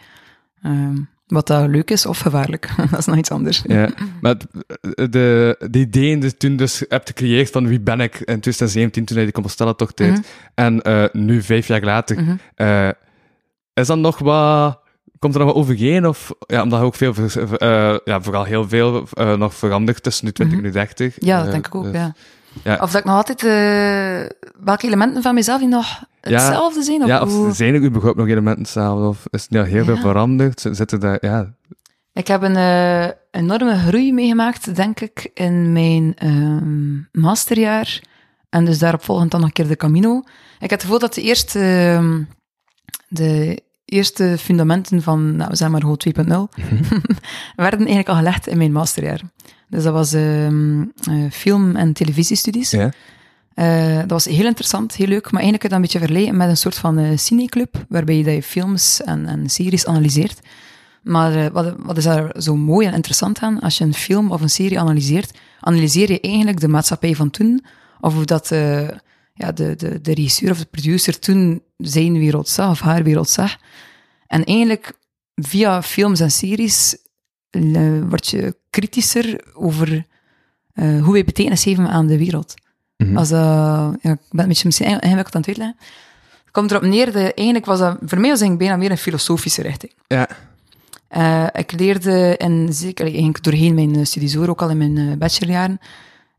[0.62, 0.96] Ehm,
[1.28, 2.70] wat dat leuk is, of gevaarlijk.
[2.92, 3.64] dat is nog iets anders.
[3.68, 3.90] Ja,
[4.22, 4.36] maar
[5.10, 9.06] de, de ideeën die je toen dus hebt gecreëerd van wie ben ik in 2017
[9.06, 10.12] toen hij die Compostela-tocht deed.
[10.12, 10.22] Mhm.
[10.56, 12.36] En eh, nu, vijf jaar later, Mhm.
[12.56, 12.90] eh,
[13.74, 14.80] is dat nog wat...
[15.20, 16.08] Komt er nog wat overheen?
[16.08, 17.14] Of, ja, omdat er ook veel,
[17.58, 21.16] eh, ja, vooral heel veel eh, nog verandert tussen nu 20 en nu 30.
[21.18, 21.26] Mhm.
[21.26, 22.14] Ja, dat Eh, denk ik ook, dus- ja.
[22.64, 22.74] ja.
[22.82, 23.42] Of dat ik nog altijd...
[24.64, 27.02] welke elementen van mezelf die nog hetzelfde zijn?
[27.02, 29.08] Of Ja, of hoe- zijn er überhaupt nog elementen hetzelfde?
[29.08, 30.66] Of is al heel veel veranderd?
[30.72, 31.18] Zitten daar...
[31.22, 31.54] Ja,
[32.14, 32.56] Ik heb een
[33.32, 38.02] enorme groei meegemaakt, denk ik, in mijn ehm, masterjaar.
[38.50, 40.18] En dus daarop volgend dan nog een keer de Camino.
[40.60, 42.22] Ik heb het gevoel dat de eerste, ehm,
[43.08, 46.64] de eerste fundamenten van, nou, zeg maar gewoon 2.0,
[47.56, 49.22] werden eigenlijk al gelegd in mijn masterjaar.
[49.70, 52.72] Dus dat was ehm, eh, film- en televisiestudies.
[52.72, 52.92] ja.
[53.54, 56.38] Eh, dat was heel interessant, heel leuk, maar eigenlijk kun je dat een beetje vergelijken
[56.38, 60.40] met een soort van eh cineclub, waarbij je dat je films en, en series analyseert.
[61.04, 63.60] Maar wat, wat is daar zo mooi en interessant aan?
[63.60, 67.66] Als je een film of een serie analyseert, analyseer je eigenlijk de maatschappij van toen,
[68.00, 68.52] of hoe dat
[69.38, 73.30] ja, de, de, de regisseur of de producer toen zijn wereld zag, of haar wereld
[73.30, 73.58] zag.
[74.28, 74.94] En eigenlijk,
[75.36, 76.98] via films en series,
[78.10, 80.06] word je kritischer over
[80.74, 82.54] eh, hoe wij betekenis geven aan de wereld.
[82.98, 83.18] Mhm.
[83.18, 85.78] Als ja, ik ben een beetje misschien ingewikkeld aan het uitleggen.
[86.44, 88.98] Het komt erop neer, dat eigenlijk was dat, voor mij was het bijna meer een
[88.98, 89.94] filosofische richting.
[90.08, 90.28] Ja.
[91.08, 95.80] Eh, ik leerde, en zeker eigenlijk doorheen mijn eh, studiezoor, ook al in mijn bachelorjaren,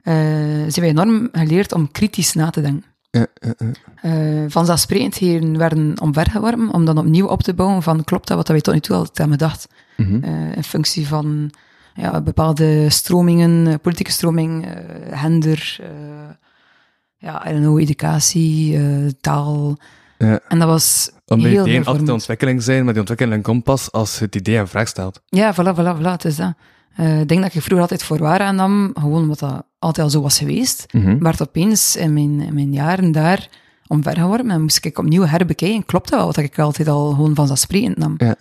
[0.02, 2.84] zijn wij enorm geleerd om kritisch na te denken.
[3.10, 3.54] Ja, ja.
[4.02, 8.60] Eh vanzelfsprekendheden werden omvergeworpen om dan opnieuw op te bouwen van klopt dat wat wij
[8.60, 9.68] tot nu toe altijd hebben gedacht.
[9.96, 10.24] Mhm.
[10.24, 11.50] Eh, in functie van
[12.00, 15.88] ja, bepaalde stromingen, eh, politieke stroming, eh gender, eh,
[17.16, 19.76] ja, I don't know, educatie, eh, taal.
[20.18, 20.40] Ja.
[20.48, 24.18] En dat was Omdat heel ideeën altijd ontwikkeling zijn, maar die ontwikkeling komt pas als
[24.18, 25.22] je het idee in vraag stelt.
[25.26, 26.54] Ja, voilà, voilà, voilà, het is dat.
[26.98, 30.20] Ik denk dat ik vroeger altijd voor waar aannam, gewoon omdat dat altijd al zo
[30.20, 30.86] was geweest.
[30.92, 31.18] Mhm.
[31.18, 33.48] Maar het opeens in mijn, in mijn jaren daar
[33.86, 35.84] omvergeworpen en moest ik opnieuw herbekijken.
[35.84, 38.14] Klopt dat wel, wat ik altijd al gewoon vanzelfsprekend nam.
[38.16, 38.36] Ja.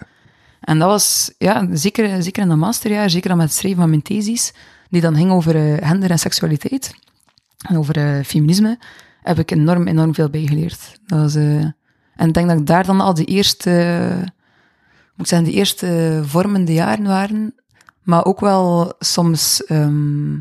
[0.59, 3.89] En dat was, ja, zeker, zeker in dat masterjaar, zeker dan met het schrijven van
[3.89, 4.53] mijn thesis,
[4.89, 6.93] die dan ging over eh, gender en seksualiteit,
[7.67, 8.79] en over eh, feminisme,
[9.21, 10.99] heb ik enorm, enorm veel bijgeleerd.
[11.05, 14.09] Dat was, en ik denk dat ik daar dan al de eerste,
[15.15, 17.53] moet ik zeggen, de eerste vormende jaren waren,
[18.07, 20.39] maar ook wel soms ehm,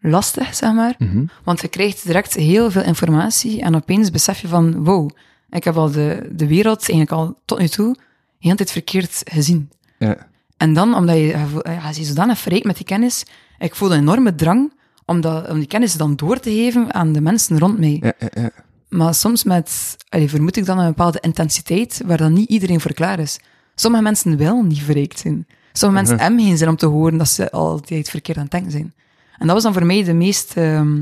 [0.00, 0.94] lastig, zeg maar.
[0.98, 1.24] Mhm.
[1.44, 5.10] Want je krijgt direct heel veel informatie en opeens besef je van, wow,
[5.50, 8.00] ik heb al de, de wereld eigenlijk al tot nu toe de
[8.38, 9.70] hele tijd verkeerd gezien.
[9.98, 10.26] Ja.
[10.56, 11.26] En dan, omdat je,
[11.64, 13.24] ja, je zodanig verrijkt met die kennis,
[13.58, 14.72] ik voel een enorme drang
[15.04, 17.98] om, dat, om die kennis dan door te geven aan de mensen rond mij.
[18.00, 18.50] Ja, ja, ja.
[18.88, 22.92] Maar soms met, allee, vermoed ik dan een bepaalde intensiteit, waar dan niet iedereen voor
[22.92, 23.38] klaar is.
[23.74, 25.46] Sommige mensen wel niet verrijkt zijn.
[25.72, 28.70] Sommige mensen hebben geen zin om te horen dat ze altijd verkeerd aan het denken
[28.70, 28.94] zijn.
[29.38, 30.96] En dat was dan voor mij de meest, ehm,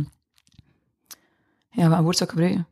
[1.70, 2.66] ja, wat woord zou ik gebruiken?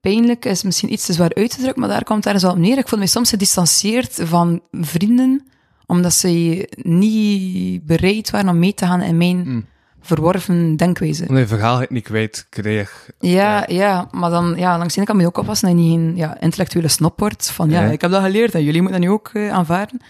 [0.00, 2.52] Pijnlijk is misschien iets te zwaar uit te drukken, maar daar komt het ergens wel
[2.52, 2.78] op neer.
[2.78, 5.46] Ik voelde me soms gedistanceerd van vrienden,
[5.86, 9.66] omdat ze niet bereid waren om mee te gaan in mijn
[10.00, 11.22] verworven denkwijze.
[11.28, 13.10] Omdat je verhaal het niet kwijt kreeg.
[13.20, 15.84] Ja, ja, maar dan, ja, langs de ene kant moet je ook oppassen dat je
[15.84, 17.50] niet een ja, intellectuele snop wordt.
[17.50, 17.90] Van, ja, Ja.
[17.90, 20.00] ik heb dat geleerd en jullie moeten dat nu ook eh, aanvaarden.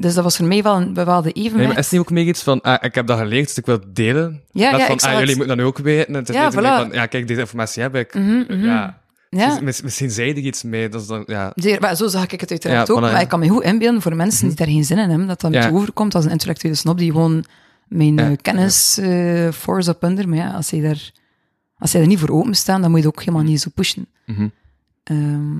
[0.00, 1.68] Dus dat was voor mij wel een bepaalde Nee, evenwicht.
[1.68, 3.74] maar is niet ook meer iets van, ah, ik heb dat geleerd, dus ik wil
[3.74, 4.42] het delen?
[4.50, 6.06] Ja, ja, van, ik ah, het- jullie moeten dat nu ook weten.
[6.06, 6.54] En het is Ja, voilà.
[6.54, 8.14] van, ja, kijk, deze informatie heb ik.
[8.14, 8.64] Mhm, mhm.
[8.64, 11.52] Ja, ja, Misschien, mis- misschien zei er iets mee, dus dan, ja.
[11.54, 13.00] zeer, maar zo zag ik het uiteraard Ja, ook.
[13.00, 13.20] maar ja.
[13.20, 15.50] ik kan me goed inbeelden voor mensen die daar geen zin in hebben, dat dat
[15.50, 17.44] beetje overkomt als een intellectuele snop die gewoon
[17.88, 20.28] mijn eh, kennis eh force up under.
[20.28, 21.10] Maar ja, als zij daar,
[21.78, 24.06] als zij er niet voor openstaan, dan moet je het ook helemaal niet zo pushen.
[24.26, 24.48] Mhm.
[25.04, 25.56] Ehm,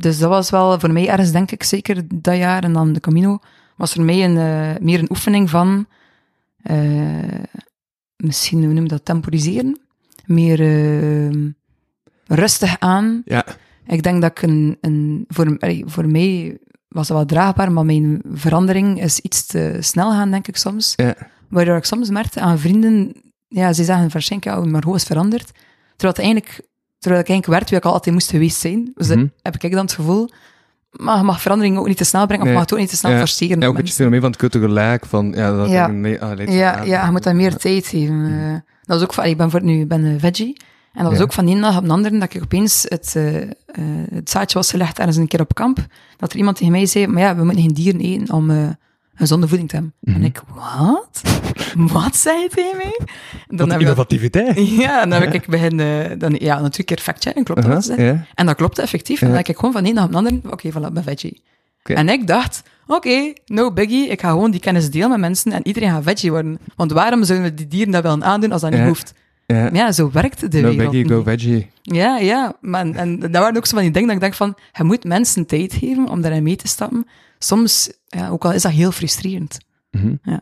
[0.00, 2.64] dus dat was wel voor mij ergens, denk ik, zeker dat jaar.
[2.64, 3.38] En dan de Camino
[3.76, 5.86] was voor mij een, eh, meer een oefening van,
[6.62, 7.40] eh,
[8.16, 9.80] misschien, hoe noem je dat, temporiseren.
[10.26, 11.50] Meer eh,
[12.26, 13.22] rustig aan.
[13.24, 13.44] Ja,
[13.86, 16.58] Ik denk dat ik een, een voor, voor mij
[16.88, 20.92] was dat wel draagbaar, maar mijn verandering is iets te snel gaan, denk ik soms.
[20.96, 21.16] ja.
[21.48, 23.12] Waardoor ik soms merkte aan vrienden,
[23.48, 25.52] ja, ze zeggen ja, maar hoe is veranderd?
[25.96, 26.68] Terwijl, het eigenlijk,
[27.00, 28.92] terwijl ik eigenlijk werd wie ik al altijd moest geweest zijn.
[28.94, 29.18] Dus Mhm.
[29.18, 30.30] dat heb ik dan het gevoel,
[30.90, 32.54] maar je mag verandering ook niet te snel brengen, of Nee.
[32.54, 33.18] mag het ook niet te snel Ja.
[33.18, 33.60] forceren.
[33.60, 35.86] Ja, ook een beetje fenomeen van het kutte gelijk, van, ja, dat Ja.
[35.86, 38.24] nee, ah, Ja, ja, je moet dat meer tijd geven.
[38.40, 38.52] eh.
[38.52, 40.56] dat was ook van, ik ben voor nu ben een veggie.
[40.92, 43.12] En dat was ook van de ene dag op de andere dat ik opeens het,
[43.16, 43.48] eh, eh,
[44.14, 45.86] het zaadje was gelegd ergens een keer op kamp.
[46.16, 48.68] Dat er iemand tegen mij zei, maar ja, we moeten geen dieren eten om eh,
[49.14, 49.94] gezonde voeding te hebben.
[50.00, 50.16] Mhm.
[50.16, 51.20] En ik, wat?
[51.92, 53.00] wat zei je tegen mij?
[53.58, 54.68] Ik- innovativiteit.
[54.86, 57.98] ja, dan heb ik begin, eh, dan, ja, natuurlijk een keer fact-checken, klopt dat?
[57.98, 58.26] ja.
[58.34, 59.20] En dat klopte effectief.
[59.20, 61.42] En dan heb ik gewoon van dag op de andere, oké, voilà, ik ben veggie.
[61.96, 65.66] En ik dacht, oké, no biggie, ik ga gewoon die kennis delen met mensen en
[65.66, 66.58] iedereen gaat veggie worden.
[66.76, 69.14] Want waarom zouden we die dieren dat willen aandoen als dat niet hoeft?
[69.46, 69.70] Ja.
[69.72, 71.70] Ja, zo werkt de No wereld veggie, go veggie.
[71.82, 72.56] Ja, ja.
[72.60, 74.84] Maar, en, en dat waren ook zo van die dingen dat ik dacht van, je
[74.84, 77.06] moet mensen tijd geven om daarin mee te stappen.
[77.38, 79.58] Soms, ja, ook al is dat heel frustrerend.
[79.90, 80.14] Mhm.
[80.22, 80.40] Ja.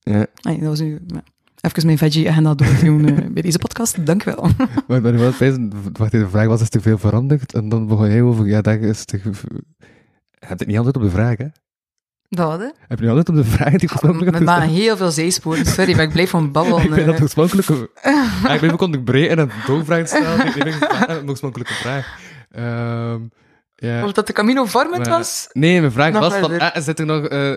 [0.00, 0.26] Ja.
[0.42, 0.98] Nee, dat was nu...
[1.06, 1.22] ja.
[1.66, 4.06] Even mijn veggie-agenda doordoen eh, bij deze podcast.
[4.06, 4.48] Dank wel.
[4.88, 5.32] Maar, maar wel
[5.92, 7.54] wacht, de vraag was, is er veel veranderd?
[7.54, 9.20] En dan begon jij over, ja, dat is te...
[9.22, 11.46] Je hebt het niet altijd op de vraag, hè?
[12.28, 12.66] Dat, hè?
[12.78, 14.78] Heb je niet altijd op de vraag die ik oorspronkelijk Met heb maar gesteld?
[14.78, 15.66] heel veel zeesporen.
[15.66, 16.82] Sorry, maar ik blijf van babbelen.
[16.84, 17.22] Ik ben dat eh.
[17.22, 17.90] oorspronkelijke...
[18.02, 20.46] Ja, ik ben ook onderbreken en een doorvraag stellen.
[20.46, 20.54] Ik
[21.08, 22.18] een oorspronkelijke vraag.
[22.50, 23.20] Ehm
[23.76, 24.04] ja.
[24.04, 25.48] Of dat de Camino vormend Maar- was?
[25.52, 27.26] Nee, mijn vraag Nog was van, ah, zit er nog...
[27.26, 27.52] eh,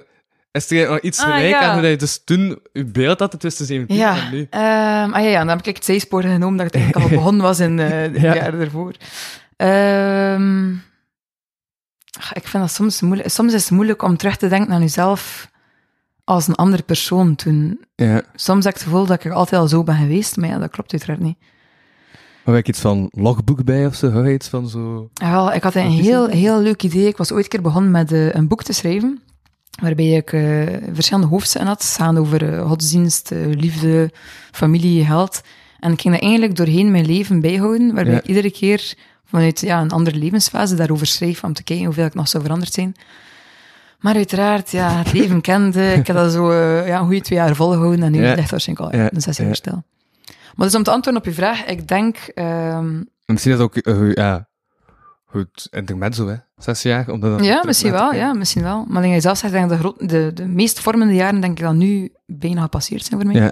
[0.51, 1.61] is er nog iets Ah, gelijk ja.
[1.61, 4.47] aan hoe je dus toen je beeld had tussen 17 Ja, en nu?
[4.49, 7.41] ehm, ah ja, ja, dan heb ik het zijspoor genomen dat ik eigenlijk al begonnen
[7.41, 8.35] was in eh het Ja.
[8.35, 8.93] jaar ervoor.
[9.55, 10.73] Ehm,
[12.19, 13.29] ach, ik vind dat soms moeilijk.
[13.29, 15.49] Soms is het moeilijk om terug te denken aan jezelf
[16.23, 17.79] als een andere persoon toen.
[17.95, 18.21] Ja.
[18.35, 20.69] Soms heb ik het gevoel dat ik altijd al zo ben geweest, maar ja, dat
[20.71, 21.37] klopt uiteraard niet.
[22.43, 24.23] Heb ik iets van logboek bij of zo?
[24.23, 25.09] Je iets van zo...
[25.13, 27.07] Ja, wel, ik had een heel, heel leuk idee.
[27.07, 29.21] Ik was ooit een keer begonnen met eh, een boek te schrijven,
[29.81, 34.11] waarbij ik eh, verschillende hoofdstukken had, gaan over eh, godsdienst, eh, liefde,
[34.51, 35.41] familie, geld.
[35.79, 38.19] En ik ging dat eigenlijk doorheen mijn leven bijhouden, waarbij Ja.
[38.19, 38.93] ik iedere keer
[39.25, 42.73] vanuit ja, een andere levensfase daarover schreef, om te kijken hoeveel ik nog zou veranderd
[42.73, 42.95] zijn.
[43.99, 45.93] Maar uiteraard, ja, het leven kende.
[45.93, 46.53] Ik heb dat zo
[46.85, 48.27] ja, een goede twee jaar volgehouden en nu Ja.
[48.27, 49.83] ligt het waarschijnlijk al Ja, een zes jaar stil.
[50.55, 52.17] Maar dus om te antwoorden op je vraag, ik denk...
[52.17, 53.75] ehm, Misschien is ook,
[54.13, 54.47] ja...
[55.31, 56.35] Goed, intermezzo, hè?
[56.57, 58.85] Zes jaar, omdat dat Ja, misschien wel, ja, misschien wel.
[58.87, 61.63] Maar denk je zelf zegt, denk de, groot, de, de meest vormende jaren, denk ik
[61.63, 63.41] dat nu bijna gepasseerd zijn voor mij.
[63.41, 63.51] Ja.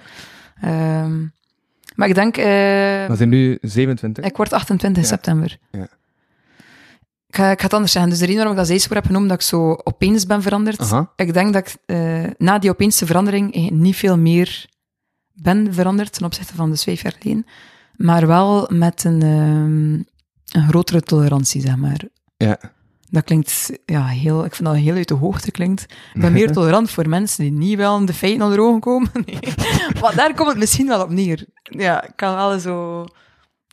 [0.62, 1.26] Ehm,
[1.96, 4.24] maar ik denk, eh, We zijn nu 27.
[4.26, 5.10] ik word 28 Ja.
[5.10, 5.58] september.
[5.72, 5.88] Ja.
[7.28, 8.10] Ik ga, ik ga het anders zeggen.
[8.12, 10.80] Dus de reden waarom ik dat zijspoor heb genoemd, dat ik zo opeens ben veranderd.
[10.80, 11.12] Aha.
[11.16, 14.66] Ik denk dat ik eh, na die opeense verandering eigenlijk niet veel meer
[15.34, 17.46] ben veranderd ten opzichte van de vijf jaar geleden.
[17.96, 20.16] Maar wel met een, ehm,
[20.58, 22.02] een grotere tolerantie, zeg maar.
[22.38, 22.58] Ja.
[23.10, 25.82] Dat klinkt, ja, heel, ik vind dat heel uit de hoogte klinkt.
[26.14, 29.10] Ik ben meer tolerant voor mensen die niet wel in de feiten onder ogen komen.
[29.26, 29.40] Nee.
[30.02, 31.46] Maar daar komt het misschien wel op neer.
[31.64, 33.06] Ja, ik kan wel zo...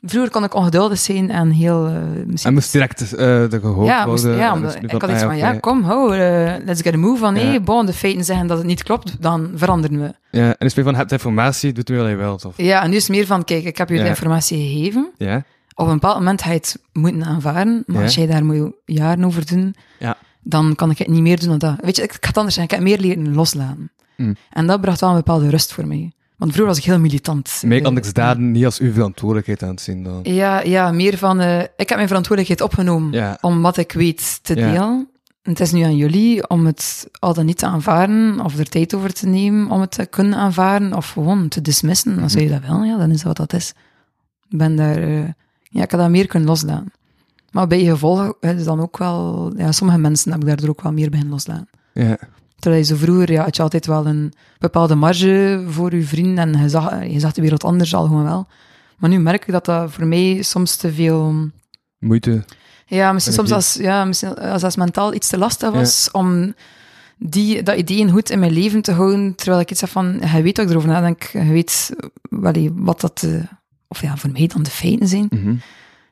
[0.06, 1.86] Vroeger kon ik ongeduldig zijn en heel...
[1.86, 1.94] eh,
[2.26, 2.50] misschien...
[2.50, 4.40] En moest direct eh de gehoord ja, moest, worden.
[4.40, 5.38] ja dus ik had ah, iets van, oké.
[5.38, 7.42] ja, kom, hou, eh, let's get a move van, Ja.
[7.42, 10.38] nee, bon, de feiten zeggen dat het niet klopt, dan veranderen we.
[10.38, 12.54] Ja, en is meer van, hebt informatie, doet nu wat je wilt, of...
[12.56, 15.44] Ja, en nu is het meer van, kijk, ik heb je de informatie gegeven, Ja?
[15.74, 18.02] Op een bepaald moment ga je het moeten aanvaarden, maar Ja.
[18.02, 20.16] als jij daar moet jaren over doen, Ja.
[20.42, 21.76] dan kan ik het niet meer doen dan dat.
[21.80, 23.90] Weet je, ik, ik ga het anders zeggen, ik heb meer leren loslaten.
[24.16, 24.36] Mm.
[24.50, 26.12] En dat bracht wel een bepaalde rust voor mij.
[26.36, 27.62] Want vroeger was ik heel militant.
[27.66, 30.20] Meer Eh, anders daden niet als uw verantwoordelijkheid aan het zien dan.
[30.22, 33.38] Ja, ja, meer van, eh, ik heb mijn verantwoordelijkheid opgenomen Ja.
[33.40, 35.08] om wat ik weet te delen.
[35.42, 38.94] Het is nu aan jullie om het al dan niet te aanvaarden, of er tijd
[38.94, 42.18] over te nemen om het te kunnen aanvaarden, of gewoon te dismissen.
[42.22, 42.42] Als Mhm.
[42.42, 43.72] je dat wil, ja, dan is dat wat dat is.
[44.48, 45.18] Ik ben daar, eh,
[45.74, 46.92] ja, ik had dat meer kunnen loslaten.
[47.50, 50.82] Maar bij je gevolg is dan ook wel, ja, sommige mensen heb ik daardoor ook
[50.82, 51.68] wel meer beginnen loslaten.
[51.92, 52.18] Ja.
[52.58, 56.54] Terwijl je zo vroeger, ja, had je altijd wel een bepaalde marge voor je vrienden
[56.54, 58.46] en je zag, je zag de wereld anders al gewoon wel.
[58.98, 61.50] Maar nu merk ik dat dat voor mij soms te veel...
[61.98, 62.44] Moeite.
[62.86, 66.54] Ja, misschien soms als, ja, misschien als dat mentaal iets te lastig was om
[67.18, 70.42] die, dat ideeën goed in mijn leven te houden, terwijl ik iets heb van, je
[70.42, 71.94] weet wat ik erover nadenk, je weet
[72.28, 73.42] wel, wat dat, eh,
[73.94, 75.26] of ja, voor mij dan de feiten zijn.
[75.30, 75.54] Mhm.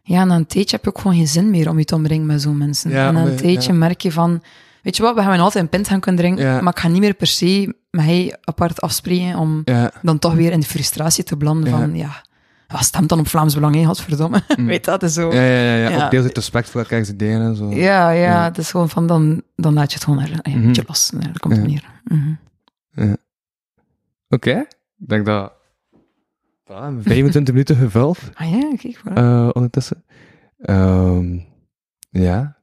[0.03, 2.27] Ja, na een tijdje heb je ook gewoon geen zin meer om je te omringen
[2.27, 2.91] met zo'n mensen.
[2.91, 3.79] Ja, en na een tijdje ja.
[3.79, 4.43] merk je van,
[4.83, 6.61] weet je wat, we gaan altijd een pint gaan kunnen drinken, Ja.
[6.61, 9.65] maar ik ga niet meer per se met hij apart afspreken om
[10.03, 11.79] dan toch weer in de frustratie te belanden Ja.
[11.79, 12.23] van, ja,
[12.69, 14.43] wat stemt dan op Vlaams Belang, hè, godverdomme.
[14.57, 15.27] weet dat, is zo.
[15.31, 15.35] Mm.
[15.37, 16.05] Ja, ja, ja, ja.
[16.05, 17.71] Ook deels uit respect voor elkaars ideeën en zo.
[17.75, 20.67] Ja, ja, het is gewoon van, dan, dan laat je het gewoon er, een Mhm.
[20.67, 21.13] beetje los.
[21.39, 21.85] Komt het neer.
[22.05, 23.15] Mhm.
[24.29, 24.59] Oké.
[24.99, 25.53] Ik denk dat...
[26.73, 28.19] Voilà, we hebben 25 minuten gevuld.
[28.35, 29.13] Ah ja, kijk, voilà.
[29.15, 30.05] eh, ondertussen.
[30.61, 31.39] Ehm,
[32.11, 32.57] ja.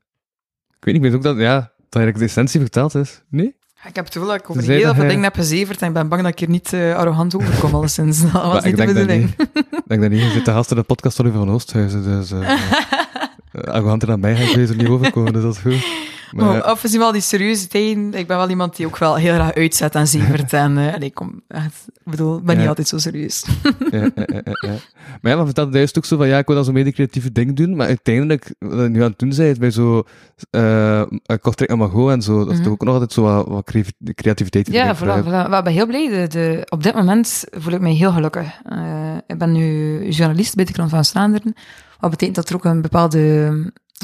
[0.67, 3.23] Ik weet niet, ik weet ook dat, ja, dat eigenlijk de essentie verteld is.
[3.29, 3.57] Nee?
[3.87, 6.07] ik heb het gevoel dat ik over heel veel dingen heb gezeverd en ik ben
[6.07, 8.21] bang dat ik hier niet eh, arrogant overkom, alleszins.
[8.31, 9.21] Dat was niet de bedoeling.
[9.21, 9.49] niet.
[9.71, 10.21] Ik denk dat niet.
[10.21, 12.31] Je zit de gast in de podcast van Oliver van Oosthuizen, dus...
[12.31, 15.87] eh uh, arroganter dan mij ga ik er niet overkomen, dus dat is goed.
[16.31, 18.13] Maar, of is wel die serieuze tegen.
[18.13, 20.53] Ik ben wel iemand die ook wel heel graag uitzet en zevert.
[20.53, 22.59] en eh, allee, kom, echt, ik bedoel, ik ben Ja.
[22.59, 23.45] niet altijd zo serieus.
[23.91, 24.75] ja, ja.
[25.21, 27.31] Maar ja, maar vertelde juist ook zo van, ja, ik wil dan zo'n mede creatieve
[27.31, 30.03] ding doen, maar uiteindelijk, wat je nu aan het doen bent, bij zo
[30.51, 31.01] uh,
[31.41, 32.63] Kortrijk en Mago en zo, dat is Mhm.
[32.63, 33.71] toch ook nog altijd zo wat,
[34.15, 35.29] creativiteit die Ja, voilà, voilà.
[35.49, 36.07] Maar ik ben heel blij.
[36.09, 38.47] De, de- op dit moment voel ik mij heel gelukkig.
[38.65, 41.53] Eh, ik ben nu journalist bij de Krant van Vlaanderen.
[41.99, 43.19] Wat betekent dat er ook een bepaalde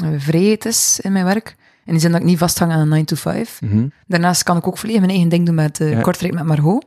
[0.04, 1.56] eh, vrijheid is in mijn werk.
[1.86, 3.60] In die zin dat ik niet vasthang aan een 9 to 5.
[3.60, 3.86] Mhm.
[4.06, 6.00] Daarnaast kan ik ook volledig mijn eigen ding doen met eh Ja.
[6.00, 6.84] Kortrijk met Margot.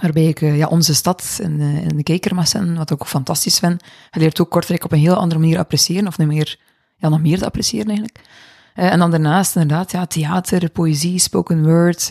[0.00, 3.02] Waarbij ik eh, ja, onze stad in de, in de kijker mag zetten, wat ik
[3.02, 3.82] ook fantastisch vind.
[4.10, 6.58] Je leert ook Kortrijk op een heel andere manier appreciëren, of meer,
[6.96, 8.20] ja, nog meer te appreciëren eigenlijk.
[8.74, 12.10] Eh, en dan daarnaast inderdaad, ja, theater, poëzie, spoken word.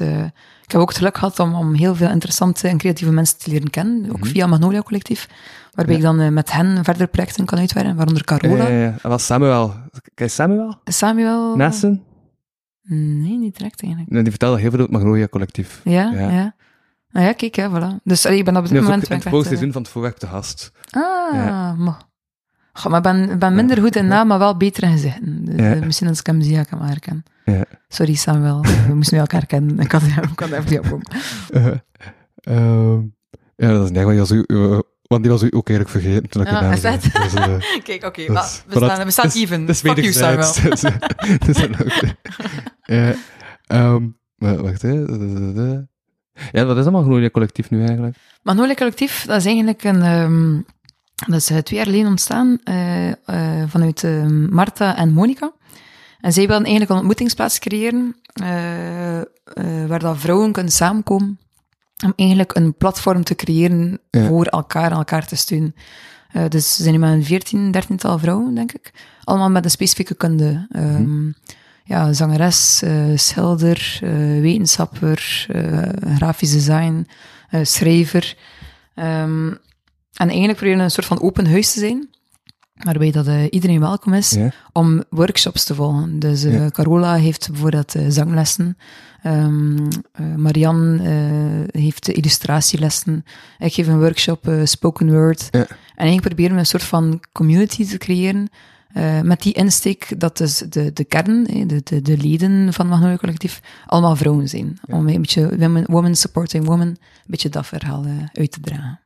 [0.73, 3.49] Ik heb ook het geluk gehad om, om heel veel interessante en creatieve mensen te
[3.51, 5.27] leren kennen, ook via Magnolia Collectief,
[5.71, 5.95] waarbij.
[5.95, 5.99] Ja.
[5.99, 8.95] ik dan eh, met hen verder projecten kan uitwerken, waaronder Carola, Ja, ja, ja.
[9.01, 9.73] En was Samuel.
[10.13, 10.75] Kijk, Samuel?
[10.83, 11.55] Samuel...
[11.55, 12.03] Nassen?
[12.83, 14.11] Nee, niet direct eigenlijk.
[14.11, 15.81] Nee, die vertelde heel veel over het Magnolia collectief.
[15.83, 16.29] Ja, Ja.
[16.29, 16.55] ja.
[17.09, 18.03] Nou ja, kijk, hè, voilà.
[18.03, 18.99] Dus allee, ik ben op dit ook moment...
[19.01, 20.71] het ben ik vorige echt, seizoen van het voorwerp te gast.
[20.89, 21.73] Ah, Ja.
[21.73, 22.11] maar...
[22.73, 25.45] Goh, maar ik ben, ben minder goed in naam, maar wel beter in gezichten.
[25.45, 25.73] Dus, Ja.
[25.73, 27.23] eh, misschien als ik hem zie, ik hem herkennen.
[27.45, 27.65] Ja.
[27.87, 28.61] Sorry, Samuel.
[28.87, 29.79] We moesten nu elkaar herkennen.
[29.79, 30.01] Ik kan
[30.51, 31.07] er even niet op komen.
[31.51, 31.67] Eh,
[32.57, 32.99] ehm,
[33.55, 36.41] ja, dat is die was, u, eh, want die was u ook eigenlijk vergeten toen
[36.41, 37.03] ik Ja, is dat?
[37.03, 37.23] zei.
[37.23, 38.25] Dus, eh, Kijk, oké.
[38.33, 39.59] dat we staan, we staan is- even.
[39.61, 40.53] het is Fuck you, Samuel.
[41.45, 42.15] Dus, ook-
[42.85, 43.13] ja,
[44.37, 44.91] maar wacht, hè.
[46.51, 48.15] Ja, wat is allemaal Gloria Collectief nu eigenlijk?
[48.43, 50.01] Magnolia Collectief, dat is eigenlijk een...
[50.01, 50.59] ehm,
[51.15, 53.15] dat is eh, twee jaar geleden ontstaan eh, eh,
[53.67, 55.51] vanuit eh, Marta en Monica.
[56.21, 58.15] En zij wilden eigenlijk een ontmoetingsplaats creëren
[59.87, 61.39] waar dat vrouwen kunnen samenkomen
[62.05, 64.27] om eigenlijk een platform te creëren Ja.
[64.27, 65.75] voor elkaar en elkaar te steunen.
[66.49, 68.91] Dus ze zijn nu met een 14, 13 vrouwen, denk ik.
[69.23, 70.65] Allemaal met een specifieke kunde.
[70.71, 71.27] Ehm,
[71.83, 72.83] ja, zangeres,
[73.15, 73.99] schilder,
[74.41, 75.47] wetenschapper,
[76.15, 77.07] grafisch design,
[77.61, 78.37] schrijver.
[78.95, 79.51] Ehm,
[80.13, 82.09] en eigenlijk proberen we een soort van open huis te zijn,
[82.73, 84.51] waarbij dat, eh, iedereen welkom is Ja.
[84.71, 86.19] om workshops te volgen.
[86.19, 86.69] Dus eh, Ja.
[86.69, 88.77] Carola heeft bijvoorbeeld eh, zanglessen,
[89.23, 93.25] Ehm eh, Marianne heeft illustratielessen,
[93.59, 95.47] ik geef een workshop spoken word.
[95.51, 95.59] Ja.
[95.59, 98.49] En eigenlijk proberen we een soort van community te creëren,
[99.23, 103.59] met die insteek dat dus de, de kern, de, de, de leden van Magnolia Collectief,
[103.85, 104.79] allemaal vrouwen zijn.
[104.85, 108.99] Om een beetje women, women supporting women, een beetje dat verhaal uit te dragen.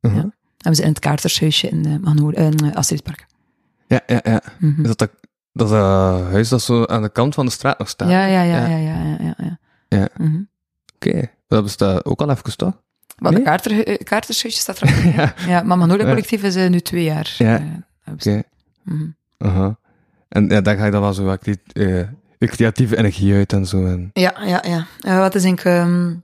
[0.00, 0.22] Uh-huh.
[0.22, 0.32] Ja.
[0.64, 3.26] Hebben ze in het kaartershuisje in, uh, in uh, Astridpark.
[3.86, 4.42] Ja, ja, ja.
[4.58, 4.80] Mhm.
[4.80, 5.10] Is dat dat,
[5.52, 8.08] dat, dat huis dat zo aan de kant van de straat nog staat?
[8.10, 8.76] Ja, ja, ja, Ja.
[8.76, 10.08] ja, ja, ja, ja.
[10.16, 10.40] Mhm.
[10.94, 11.30] Oké.
[11.48, 12.72] Dat bestaat ook al even, toch?
[13.18, 13.40] Maar Nee?
[13.40, 15.14] de kaarter, eh, kaartershuisje staat er ook.
[15.14, 15.34] ja.
[15.46, 15.96] Ja, maar Ja.
[15.96, 17.34] Collectief is eh, nu twee jaar.
[17.38, 17.58] Ja.
[17.58, 18.12] eh.
[18.12, 18.42] Oké.
[18.82, 19.06] Mhm.
[19.38, 19.76] Aha.
[20.28, 22.00] En ja, daar ga je dan wel zo wat eh,
[22.38, 23.86] creatieve energie uit en zo.
[23.86, 24.86] En, Ja, ja, ja.
[25.00, 25.64] Eh, wat is denk ik...
[25.64, 26.14] ehm,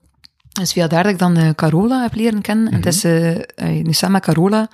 [0.60, 2.72] is via daar dat ik dan eh, Carola heb leren kennen.
[2.72, 3.02] En het is
[3.84, 4.68] nu samen met Carola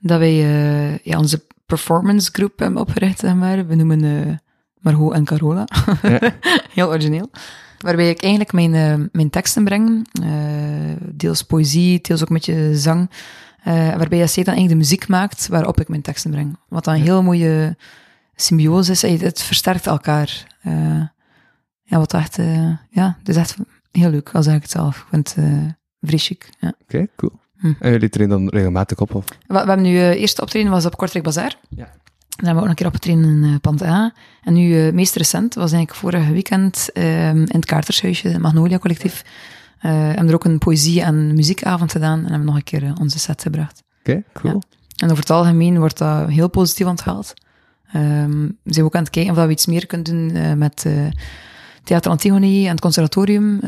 [0.00, 3.66] dat wij eh, ja, onze performance groep hebben opgericht, zeg maar.
[3.66, 4.36] We noemen eh
[4.78, 5.66] Margot en Carola.
[6.02, 6.18] Ja.
[6.74, 7.30] Heel origineel.
[7.78, 10.08] Waarbij ik eigenlijk mijn, mijn teksten breng.
[10.98, 13.10] deels poëzie, deels ook een beetje zang.
[13.64, 16.58] waarbij zij dan eigenlijk de muziek maakt waarop ik mijn teksten breng.
[16.68, 17.76] Wat dan een heel mooie
[18.34, 19.02] symbiose is.
[19.20, 20.46] Het versterkt elkaar.
[21.82, 22.38] Ja, wat echt...
[22.90, 23.56] ja, is echt
[23.98, 24.98] heel leuk, al zeg ik het zelf.
[24.98, 25.62] Ik vind het uh,
[26.00, 26.48] vrij chic.
[26.60, 26.72] Ja.
[26.82, 27.32] Oké, cool.
[27.58, 27.72] Hm.
[27.78, 29.14] En jullie treden dan regelmatig op?
[29.14, 29.24] Of?
[29.28, 31.58] We, we hebben nu, uh, eerste optreden was op Kortrijk Bazaar.
[31.68, 31.76] Ja.
[32.36, 34.12] Dan hebben we ook nog een keer opgetreden in uh, Pand A.
[34.42, 39.24] En nu, meest recent, was eigenlijk vorig weekend uh, in het Kaartershuisje, het Magnolia Collectief.
[39.78, 43.42] Hebben er ook een poëzie- en muziekavond gedaan en hebben nog een keer onze set
[43.42, 43.82] gebracht.
[44.00, 44.54] Oké, okay, cool.
[44.54, 44.60] Ja.
[44.96, 47.34] En over het algemeen wordt dat heel positief onthaald.
[47.94, 50.86] Um, we zijn ook aan het kijken of we iets meer kunnen doen met
[51.84, 53.58] Theater Antigone en het conservatorium.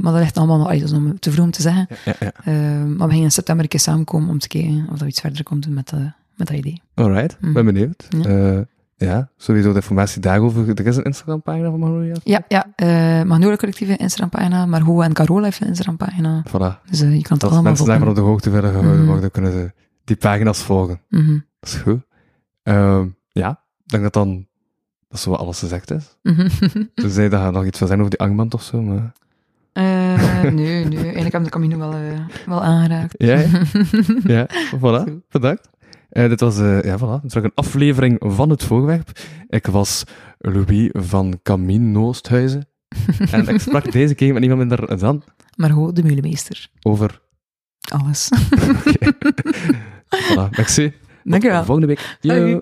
[0.00, 1.86] maar dat ligt allemaal nog uit, om te vroeg om te zeggen.
[2.04, 2.84] Ja, ja, ja.
[2.84, 5.44] maar we gaan in september een keer samenkomen om te kijken of we iets verder
[5.60, 5.92] doen met
[6.36, 6.82] met dat idee.
[6.94, 7.52] Alright, Mm.
[7.52, 8.06] ben benieuwd.
[8.22, 8.64] Ja.
[8.96, 9.28] Ja.
[9.36, 10.68] sowieso de informatie daarover.
[10.78, 12.14] Er is een Instagram-pagina van Magnolia.
[12.24, 16.42] Ja, ja uh, Magnolia Collectieve Instagram-pagina, Margot en Carola heeft een Instagram-pagina.
[16.48, 16.88] Voilà.
[16.90, 19.06] Dus je kan het Als allemaal mensen daarvan op de hoogte willen gehouden Mhm.
[19.10, 19.72] worden, kunnen ze
[20.04, 21.00] die pagina's volgen.
[21.08, 21.44] Mm -hmm.
[21.60, 22.00] Dat is goed.
[22.64, 23.50] Uh, ja,
[23.84, 24.46] ik denk dat dan
[25.08, 26.16] dat zo alles gezegd is.
[26.94, 29.12] Toen zei dat je nog iets wil zeggen over die angmand of zo, maar...
[29.72, 33.14] Uh, nee, nee, eigenlijk heb ik de Camino wel, uh, wel aangeraakt.
[33.18, 33.48] Ja, ja.
[34.34, 35.68] ja voilà, bedankt.
[36.12, 39.10] Uh, dit was ja, voilà, terug een aflevering van het voorwerp.
[39.48, 40.04] Ik was
[40.38, 42.68] Louis van Camien Noosthuizen.
[43.30, 45.22] en ik sprak deze keer met niemand minder dan...
[45.56, 46.68] Margot de Mulemeester.
[46.82, 47.20] Over...
[47.92, 48.30] Alles.
[48.52, 49.12] okay.
[50.08, 50.92] voilà, merci.
[51.24, 51.64] Dank je wel.
[51.64, 52.16] Volgende week.
[52.20, 52.60] Yo.